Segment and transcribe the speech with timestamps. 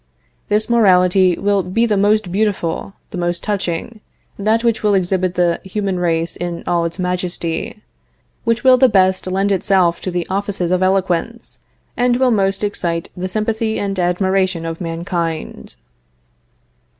[0.49, 3.99] This morality will always be the most beautiful, the most touching,
[4.39, 7.83] that which will exhibit the human race in all its majesty;
[8.43, 11.59] which will the best lend itself to the offices of eloquence,
[11.95, 15.75] and will most excite the sympathy and admiration of mankind.